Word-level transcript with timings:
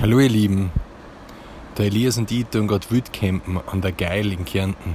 Hallo 0.00 0.20
ihr 0.20 0.28
Lieben, 0.28 0.70
der 1.76 1.86
Elias 1.86 2.18
und 2.18 2.30
ich 2.30 2.46
tun 2.46 2.68
gerade 2.68 2.88
Wildcampen 2.88 3.58
an 3.66 3.80
der 3.80 3.90
Geil 3.90 4.32
in 4.32 4.44
Kärnten. 4.44 4.94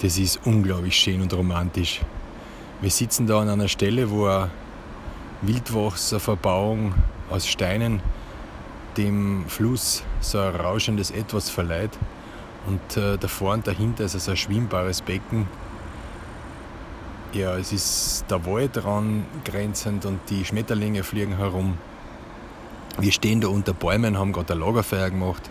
Das 0.00 0.16
ist 0.16 0.38
unglaublich 0.44 0.94
schön 0.94 1.20
und 1.20 1.34
romantisch. 1.34 2.00
Wir 2.80 2.90
sitzen 2.90 3.26
da 3.26 3.40
an 3.40 3.48
einer 3.48 3.66
Stelle, 3.66 4.12
wo 4.12 4.26
eine 4.26 4.48
Wildwasserverbauung 5.42 6.94
aus 7.30 7.48
Steinen 7.48 8.00
dem 8.96 9.44
Fluss 9.48 10.04
so 10.20 10.38
ein 10.38 10.54
rauschendes 10.54 11.10
Etwas 11.10 11.50
verleiht. 11.50 11.98
Und 12.68 12.96
äh, 12.96 13.18
davor 13.18 13.54
und 13.54 13.66
dahinter 13.66 14.04
ist 14.04 14.14
es 14.14 14.28
ein 14.28 14.36
schwimmbares 14.36 15.02
Becken. 15.02 15.48
Ja, 17.32 17.56
es 17.56 17.72
ist 17.72 18.24
der 18.30 18.46
Wald 18.46 18.76
dran 18.76 19.26
grenzend 19.44 20.06
und 20.06 20.20
die 20.30 20.44
Schmetterlinge 20.44 21.02
fliegen 21.02 21.38
herum. 21.38 21.76
Wir 22.98 23.10
stehen 23.10 23.40
da 23.40 23.48
unter 23.48 23.72
Bäumen, 23.72 24.16
haben 24.18 24.32
gerade 24.32 24.52
ein 24.52 24.60
Lagerfeuer 24.60 25.10
gemacht, 25.10 25.50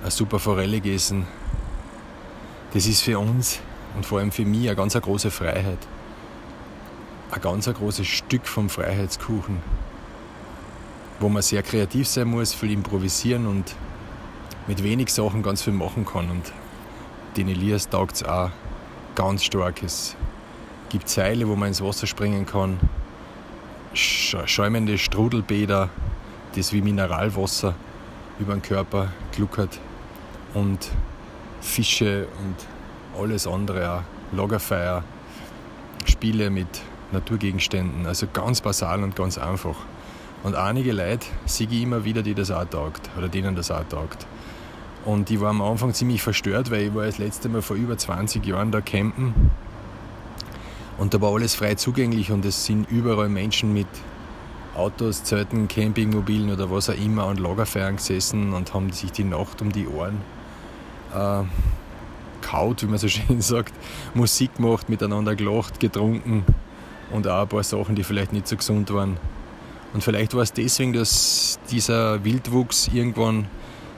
eine 0.00 0.10
super 0.10 0.38
Forelle 0.38 0.80
gegessen. 0.80 1.26
Das 2.72 2.86
ist 2.86 3.02
für 3.02 3.18
uns 3.18 3.60
und 3.94 4.06
vor 4.06 4.20
allem 4.20 4.32
für 4.32 4.46
mich 4.46 4.66
eine 4.66 4.76
ganz 4.76 4.94
große 4.94 5.30
Freiheit. 5.30 5.78
Ein 7.30 7.40
ganz 7.40 7.66
großes 7.66 8.06
Stück 8.06 8.46
vom 8.46 8.70
Freiheitskuchen, 8.70 9.60
wo 11.20 11.28
man 11.28 11.42
sehr 11.42 11.62
kreativ 11.62 12.08
sein 12.08 12.28
muss, 12.28 12.54
viel 12.54 12.72
improvisieren 12.72 13.46
und 13.46 13.74
mit 14.66 14.82
wenig 14.82 15.12
Sachen 15.12 15.42
ganz 15.42 15.62
viel 15.62 15.74
machen 15.74 16.06
kann. 16.06 16.30
Und 16.30 16.52
den 17.36 17.48
Elias 17.48 17.90
taugt 17.90 18.16
es 18.16 18.24
auch 18.24 18.50
ganz 19.14 19.44
stark. 19.44 19.82
Es 19.82 20.16
gibt 20.88 21.08
Seile, 21.08 21.48
wo 21.48 21.56
man 21.56 21.68
ins 21.68 21.82
Wasser 21.82 22.06
springen 22.06 22.46
kann, 22.46 22.78
schäumende 23.92 24.96
Strudelbäder, 24.96 25.90
das 26.56 26.72
wie 26.72 26.82
Mineralwasser 26.82 27.74
über 28.38 28.54
den 28.54 28.62
Körper 28.62 29.12
gluckert 29.32 29.78
und 30.54 30.90
Fische 31.60 32.26
und 32.44 33.20
alles 33.20 33.46
andere, 33.46 33.92
auch 33.92 34.36
Lagerfeuer, 34.36 35.04
Spiele 36.04 36.50
mit 36.50 36.68
Naturgegenständen, 37.12 38.06
also 38.06 38.26
ganz 38.32 38.60
basal 38.60 39.02
und 39.02 39.16
ganz 39.16 39.38
einfach. 39.38 39.76
Und 40.42 40.54
einige 40.54 40.92
Leute 40.92 41.26
sehe 41.46 41.66
ich 41.70 41.82
immer 41.82 42.04
wieder, 42.04 42.22
die 42.22 42.34
das 42.34 42.50
auch 42.50 42.64
taugt 42.64 43.10
oder 43.16 43.28
denen 43.28 43.56
das 43.56 43.70
auch 43.70 43.84
taugt. 43.88 44.26
Und 45.04 45.30
ich 45.30 45.40
war 45.40 45.50
am 45.50 45.62
Anfang 45.62 45.94
ziemlich 45.94 46.22
verstört, 46.22 46.70
weil 46.70 46.82
ich 46.82 46.94
war 46.94 47.04
das 47.04 47.18
letzte 47.18 47.48
Mal 47.48 47.62
vor 47.62 47.76
über 47.76 47.96
20 47.96 48.44
Jahren 48.44 48.72
da 48.72 48.80
campen 48.80 49.50
und 50.98 51.12
da 51.12 51.20
war 51.20 51.32
alles 51.32 51.54
frei 51.54 51.74
zugänglich 51.74 52.32
und 52.32 52.44
es 52.44 52.64
sind 52.64 52.90
überall 52.90 53.28
Menschen 53.28 53.72
mit 53.72 53.86
Autos, 54.76 55.24
Zelten, 55.24 55.68
Campingmobilen 55.68 56.50
oder 56.50 56.70
was 56.70 56.90
auch 56.90 56.94
immer 56.94 57.24
an 57.24 57.36
Lagerfeuern 57.36 57.96
gesessen 57.96 58.52
und 58.52 58.74
haben 58.74 58.92
sich 58.92 59.12
die 59.12 59.24
Nacht 59.24 59.62
um 59.62 59.72
die 59.72 59.86
Ohren 59.88 60.20
äh, 61.14 61.42
kaut, 62.42 62.82
wie 62.82 62.86
man 62.86 62.98
so 62.98 63.08
schön 63.08 63.40
sagt, 63.40 63.72
Musik 64.14 64.56
gemacht, 64.56 64.88
miteinander 64.88 65.34
gelacht, 65.34 65.80
getrunken 65.80 66.44
und 67.10 67.26
auch 67.26 67.42
ein 67.42 67.48
paar 67.48 67.62
Sachen, 67.62 67.94
die 67.94 68.04
vielleicht 68.04 68.32
nicht 68.32 68.48
so 68.48 68.56
gesund 68.56 68.92
waren. 68.92 69.16
Und 69.94 70.02
vielleicht 70.02 70.34
war 70.34 70.42
es 70.42 70.52
deswegen, 70.52 70.92
dass 70.92 71.58
dieser 71.70 72.22
Wildwuchs 72.24 72.90
irgendwann 72.92 73.46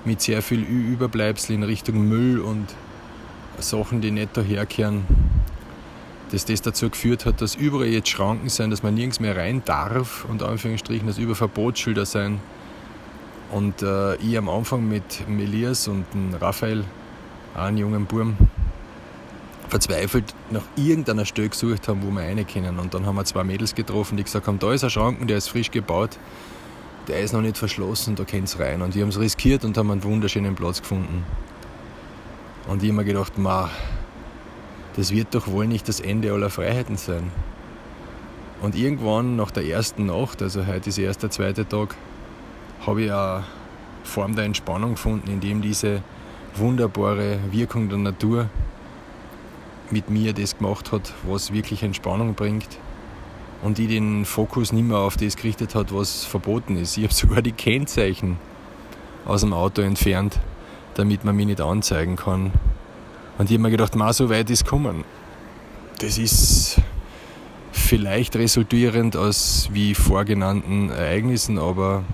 mit 0.04 0.20
sehr 0.20 0.42
viel 0.42 0.60
Überbleibsel 0.60 1.56
in 1.56 1.62
Richtung 1.62 2.08
Müll 2.08 2.38
und 2.40 2.66
Sachen, 3.58 4.00
die 4.00 4.10
nicht 4.10 4.36
daherkehren, 4.36 5.04
dass 6.32 6.44
das 6.44 6.62
dazu 6.62 6.90
geführt 6.90 7.26
hat, 7.26 7.40
dass 7.40 7.54
überall 7.54 7.86
jetzt 7.86 8.08
Schranken 8.08 8.48
sind, 8.48 8.70
dass 8.70 8.82
man 8.82 8.94
nirgends 8.94 9.20
mehr 9.20 9.36
rein 9.36 9.62
darf, 9.64 10.24
und 10.28 10.42
Anführungsstrichen, 10.42 11.06
dass 11.06 11.18
über 11.18 11.34
Verbotsschilder 11.34 12.06
sein. 12.06 12.40
Und 13.50 13.82
äh, 13.82 14.16
ich 14.16 14.36
am 14.36 14.48
Anfang 14.48 14.86
mit 14.86 15.22
Elias 15.26 15.88
und 15.88 16.04
Raphael, 16.40 16.84
einen 17.54 17.78
jungen 17.78 18.04
Burm, 18.04 18.36
verzweifelt 19.68 20.34
nach 20.50 20.62
irgendeiner 20.76 21.24
Stelle 21.24 21.48
gesucht 21.48 21.88
haben, 21.88 22.02
wo 22.02 22.10
wir 22.10 22.22
rein 22.22 22.46
können. 22.46 22.78
Und 22.78 22.94
dann 22.94 23.06
haben 23.06 23.16
wir 23.16 23.24
zwei 23.24 23.44
Mädels 23.44 23.74
getroffen, 23.74 24.16
die 24.16 24.24
gesagt 24.24 24.46
haben, 24.46 24.58
da 24.58 24.72
ist 24.72 24.84
ein 24.84 24.90
Schranken, 24.90 25.26
der 25.26 25.38
ist 25.38 25.48
frisch 25.48 25.70
gebaut, 25.70 26.18
der 27.06 27.20
ist 27.20 27.32
noch 27.32 27.40
nicht 27.40 27.56
verschlossen, 27.56 28.16
da 28.16 28.24
könnt 28.24 28.54
ihr 28.54 28.60
rein. 28.60 28.82
Und 28.82 28.94
die 28.94 29.02
haben 29.02 29.08
es 29.08 29.18
riskiert 29.18 29.64
und 29.64 29.76
haben 29.76 29.90
einen 29.90 30.04
wunderschönen 30.04 30.54
Platz 30.54 30.80
gefunden. 30.80 31.24
Und 32.66 32.82
ich 32.82 32.90
habe 32.90 32.98
mir 32.98 33.04
gedacht, 33.04 33.38
ma, 33.38 33.70
das 34.98 35.12
wird 35.12 35.32
doch 35.32 35.46
wohl 35.46 35.68
nicht 35.68 35.86
das 35.86 36.00
Ende 36.00 36.32
aller 36.32 36.50
Freiheiten 36.50 36.96
sein. 36.96 37.30
Und 38.60 38.74
irgendwann 38.74 39.36
nach 39.36 39.52
der 39.52 39.64
ersten 39.64 40.06
Nacht, 40.06 40.42
also 40.42 40.66
heute 40.66 40.88
ist 40.88 40.98
erst 40.98 41.22
der 41.22 41.30
zweite 41.30 41.68
Tag, 41.68 41.94
habe 42.84 43.02
ich 43.02 43.12
eine 43.12 43.44
Form 44.02 44.34
der 44.34 44.44
Entspannung 44.44 44.94
gefunden, 44.94 45.30
in 45.30 45.38
dem 45.38 45.62
diese 45.62 46.02
wunderbare 46.56 47.38
Wirkung 47.52 47.88
der 47.88 47.98
Natur 47.98 48.50
mit 49.90 50.10
mir 50.10 50.32
das 50.32 50.58
gemacht 50.58 50.90
hat, 50.90 51.14
was 51.28 51.52
wirklich 51.52 51.84
Entspannung 51.84 52.34
bringt 52.34 52.66
und 53.62 53.78
die 53.78 53.86
den 53.86 54.24
Fokus 54.24 54.72
nicht 54.72 54.88
mehr 54.88 54.98
auf 54.98 55.16
das 55.16 55.36
gerichtet 55.36 55.76
hat, 55.76 55.94
was 55.94 56.24
verboten 56.24 56.76
ist. 56.76 56.96
Ich 56.96 57.04
habe 57.04 57.14
sogar 57.14 57.40
die 57.40 57.52
Kennzeichen 57.52 58.36
aus 59.24 59.42
dem 59.42 59.52
Auto 59.52 59.80
entfernt, 59.80 60.40
damit 60.94 61.24
man 61.24 61.36
mich 61.36 61.46
nicht 61.46 61.60
anzeigen 61.60 62.16
kann, 62.16 62.50
und 63.38 63.50
ich 63.50 63.52
habe 63.52 63.62
mir 63.62 63.70
gedacht, 63.70 63.94
mal 63.94 64.12
so 64.12 64.28
weit 64.28 64.50
ist 64.50 64.66
kommen. 64.66 65.04
Das 66.00 66.18
ist 66.18 66.80
vielleicht 67.72 68.36
resultierend 68.36 69.16
aus 69.16 69.68
wie 69.72 69.94
vorgenannten 69.94 70.90
Ereignissen, 70.90 71.58
aber 71.58 72.04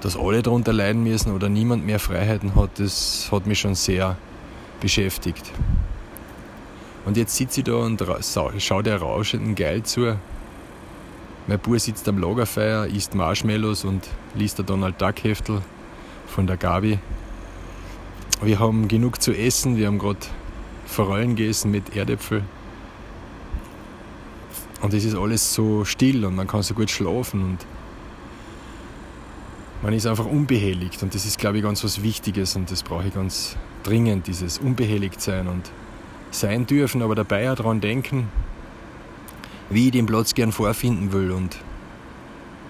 dass 0.00 0.16
alle 0.16 0.42
darunter 0.42 0.72
leiden 0.72 1.02
müssen 1.02 1.32
oder 1.34 1.48
niemand 1.48 1.86
mehr 1.86 1.98
Freiheiten 1.98 2.54
hat, 2.54 2.78
das 2.78 3.28
hat 3.32 3.46
mich 3.46 3.60
schon 3.60 3.74
sehr 3.74 4.16
beschäftigt. 4.80 5.50
Und 7.04 7.16
jetzt 7.16 7.34
sitze 7.36 7.60
ich 7.60 7.64
da 7.64 7.74
und 7.74 8.04
schaue 8.58 8.82
der 8.82 8.98
rauschenden 8.98 9.54
Geil 9.54 9.82
zu. 9.82 10.16
Mein 11.46 11.58
Bub 11.58 11.80
sitzt 11.80 12.06
am 12.08 12.18
Lagerfeuer, 12.18 12.86
isst 12.86 13.14
Marshmallows 13.14 13.84
und 13.84 14.06
liest 14.34 14.58
der 14.58 14.66
Donald 14.66 15.00
Duck 15.00 15.24
Heftel 15.24 15.62
von 16.26 16.46
der 16.46 16.58
Gabi. 16.58 16.98
Wir 18.40 18.60
haben 18.60 18.86
genug 18.86 19.20
zu 19.20 19.32
essen. 19.32 19.76
Wir 19.76 19.88
haben 19.88 19.98
gerade 19.98 20.20
Forellen 20.86 21.34
gegessen 21.34 21.70
mit 21.70 21.96
Erdäpfel. 21.96 22.44
Und 24.80 24.94
es 24.94 25.04
ist 25.04 25.16
alles 25.16 25.54
so 25.54 25.84
still 25.84 26.24
und 26.24 26.36
man 26.36 26.46
kann 26.46 26.62
so 26.62 26.72
gut 26.72 26.88
schlafen 26.88 27.42
und 27.42 27.58
man 29.82 29.92
ist 29.92 30.06
einfach 30.06 30.26
unbehelligt. 30.26 31.02
Und 31.02 31.14
das 31.14 31.24
ist, 31.24 31.38
glaube 31.38 31.58
ich, 31.58 31.64
ganz 31.64 31.82
was 31.82 32.02
Wichtiges 32.02 32.54
und 32.54 32.70
das 32.70 32.84
brauche 32.84 33.08
ich 33.08 33.14
ganz 33.14 33.56
dringend, 33.82 34.28
dieses 34.28 34.58
unbehelligt 34.58 35.20
sein 35.20 35.48
und 35.48 35.70
sein 36.30 36.66
dürfen, 36.66 37.02
aber 37.02 37.16
dabei 37.16 37.50
auch 37.50 37.56
daran 37.56 37.80
denken, 37.80 38.28
wie 39.70 39.86
ich 39.86 39.92
den 39.92 40.06
Platz 40.06 40.34
gern 40.34 40.52
vorfinden 40.52 41.12
will 41.12 41.32
und 41.32 41.56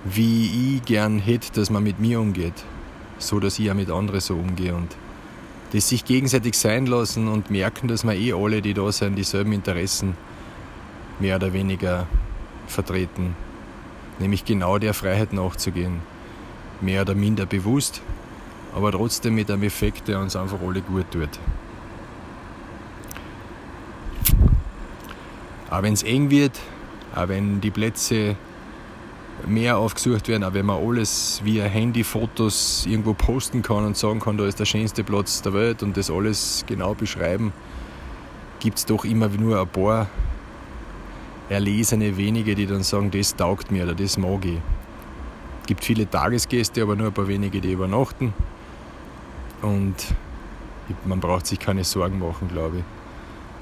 wie 0.05 0.77
ich 0.77 0.85
gern 0.85 1.19
hätte, 1.19 1.53
dass 1.53 1.69
man 1.69 1.83
mit 1.83 1.99
mir 1.99 2.21
umgeht, 2.21 2.55
so 3.19 3.39
dass 3.39 3.59
ich 3.59 3.71
auch 3.71 3.75
mit 3.75 3.91
anderen 3.91 4.21
so 4.21 4.35
umgehe. 4.35 4.75
Und 4.75 4.97
das 5.73 5.89
sich 5.89 6.05
gegenseitig 6.05 6.57
sein 6.57 6.87
lassen 6.87 7.29
und 7.29 7.51
merken, 7.51 7.89
dass 7.89 8.05
wir 8.05 8.15
eh 8.15 8.33
alle, 8.33 8.63
die 8.63 8.75
da 8.75 8.91
sind, 8.91 9.17
dieselben 9.17 9.53
Interessen 9.53 10.17
mehr 11.21 11.37
oder 11.37 11.53
weniger 11.53 12.07
vertreten. 12.67 13.35
Nämlich 14.19 14.45
genau 14.45 14.79
der 14.79 14.95
Freiheit 14.95 15.33
nachzugehen. 15.33 16.01
Mehr 16.81 17.03
oder 17.03 17.15
minder 17.15 17.45
bewusst, 17.45 18.03
aber 18.75 18.93
trotzdem 18.93 19.35
mit 19.35 19.51
einem 19.51 19.65
Effekt, 19.65 20.09
der 20.09 20.21
uns 20.21 20.37
einfach 20.37 20.59
alle 20.61 20.81
gut 20.81 21.11
tut. 21.11 21.29
Auch 25.71 25.83
wenn 25.83 25.93
es 25.93 26.03
eng 26.03 26.31
wird, 26.31 26.59
auch 27.15 27.29
wenn 27.29 27.61
die 27.61 27.71
Plätze 27.71 28.37
mehr 29.47 29.79
aufgesucht 29.79 30.29
werden, 30.29 30.45
auch 30.45 30.53
wenn 30.53 30.67
man 30.67 30.85
alles 30.85 31.41
via 31.45 31.65
Handy-Fotos 31.65 32.87
irgendwo 32.87 33.15
posten 33.15 33.63
kann 33.63 33.85
und 33.85 33.97
sagen 33.97 34.21
kann, 34.21 34.37
da 34.37 34.47
ist 34.47 34.61
der 34.61 34.65
schönste 34.65 35.05
Platz 35.05 35.43
der 35.43 35.55
Welt 35.55 35.83
und 35.83 35.97
das 35.97 36.11
alles 36.11 36.65
genau 36.67 36.95
beschreiben, 36.95 37.53
gibt 38.61 38.79
es 38.79 38.87
doch 38.87 39.05
immer 39.05 39.29
nur 39.29 39.61
ein 39.61 39.69
paar 39.69 40.09
erlesene 41.49 42.17
wenige, 42.17 42.55
die 42.55 42.67
dann 42.67 42.83
sagen, 42.83 43.11
das 43.11 43.35
taugt 43.37 43.71
mir 43.71 43.85
oder 43.85 43.95
das 43.95 44.19
mag 44.19 44.45
ich. 44.45 44.59
Es 45.63 45.67
gibt 45.67 45.85
viele 45.85 46.09
Tagesgäste, 46.09 46.83
aber 46.83 46.97
nur 46.97 47.09
ein 47.09 47.13
paar 47.13 47.29
wenige, 47.29 47.61
die 47.61 47.73
übernachten. 47.73 48.33
Und 49.63 49.95
man 51.05 51.21
braucht 51.21 51.47
sich 51.47 51.59
keine 51.59 51.85
Sorgen 51.85 52.19
machen, 52.19 52.49
glaube 52.49 52.79
ich. 52.79 52.85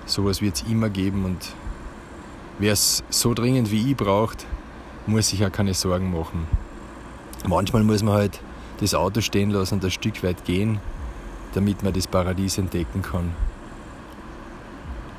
Sowas 0.06 0.40
wird 0.40 0.56
es 0.56 0.62
immer 0.70 0.88
geben 0.88 1.24
und 1.24 1.52
wer 2.58 2.72
es 2.72 3.02
so 3.10 3.34
dringend 3.34 3.70
wie 3.70 3.90
ich 3.90 3.96
braucht, 3.96 4.46
muss 5.06 5.28
sich 5.28 5.44
auch 5.44 5.52
keine 5.52 5.74
Sorgen 5.74 6.12
machen. 6.12 6.46
Manchmal 7.46 7.84
muss 7.84 8.02
man 8.02 8.14
halt 8.14 8.40
das 8.80 8.94
Auto 8.94 9.20
stehen 9.20 9.50
lassen 9.50 9.74
und 9.74 9.84
ein 9.84 9.90
Stück 9.90 10.22
weit 10.22 10.44
gehen, 10.44 10.78
damit 11.54 11.82
man 11.82 11.92
das 11.92 12.06
Paradies 12.06 12.58
entdecken 12.58 13.02
kann. 13.02 13.32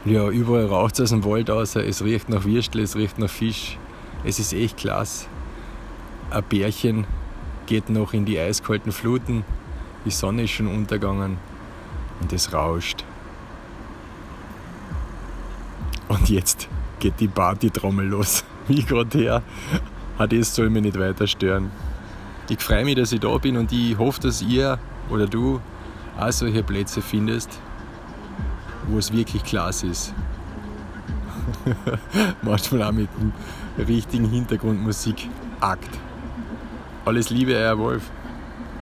Ja, 0.05 0.29
überall 0.29 0.67
raucht 0.67 0.95
es 0.95 1.01
aus 1.01 1.09
dem 1.09 1.25
Wald 1.25 1.49
aus, 1.49 1.75
es 1.75 2.03
riecht 2.03 2.29
nach 2.29 2.45
Würstel, 2.45 2.81
es 2.81 2.95
riecht 2.95 3.17
nach 3.19 3.29
Fisch. 3.29 3.77
Es 4.23 4.39
ist 4.39 4.53
echt 4.53 4.77
klasse. 4.77 5.27
Ein 6.29 6.43
Bärchen 6.43 7.05
geht 7.65 7.89
noch 7.89 8.13
in 8.13 8.25
die 8.25 8.39
eiskalten 8.39 8.91
Fluten, 8.91 9.43
die 10.05 10.11
Sonne 10.11 10.43
ist 10.43 10.51
schon 10.51 10.67
untergegangen 10.67 11.37
und 12.21 12.33
es 12.33 12.53
rauscht. 12.53 13.03
Und 16.07 16.29
jetzt 16.29 16.69
geht 16.99 17.19
die 17.19 17.27
Partytrommel 17.27 18.07
los. 18.07 18.43
Wie 18.67 18.83
gerade 18.83 19.17
her. 19.17 19.43
Auch 20.17 20.27
das 20.27 20.53
soll 20.53 20.69
mich 20.69 20.83
nicht 20.83 20.99
weiter 20.99 21.27
stören. 21.27 21.71
Ich 22.49 22.59
freue 22.59 22.85
mich, 22.85 22.95
dass 22.95 23.11
ich 23.11 23.19
da 23.19 23.37
bin 23.37 23.57
und 23.57 23.71
ich 23.71 23.97
hoffe, 23.97 24.21
dass 24.21 24.41
ihr 24.41 24.79
oder 25.09 25.27
du 25.27 25.61
auch 26.17 26.31
solche 26.31 26.63
Plätze 26.63 27.01
findest, 27.01 27.59
wo 28.87 28.97
es 28.97 29.11
wirklich 29.11 29.43
klasse 29.43 29.87
ist. 29.87 30.13
Manchmal 32.41 32.83
auch 32.83 32.91
mit 32.91 33.09
dem 33.19 33.33
richtigen 33.85 34.29
Hintergrundmusik. 34.29 35.29
Akt. 35.59 35.89
Alles 37.05 37.29
Liebe, 37.29 37.53
euer 37.53 37.77
Wolf. 37.77 38.03